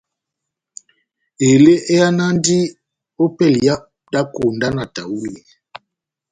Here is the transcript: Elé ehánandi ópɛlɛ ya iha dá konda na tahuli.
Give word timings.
Elé 1.49 1.73
ehánandi 1.93 2.57
ópɛlɛ 3.23 3.57
ya 3.67 3.75
iha 3.77 3.85
dá 4.11 4.19
konda 4.35 4.67
na 4.75 4.83
tahuli. 4.93 5.33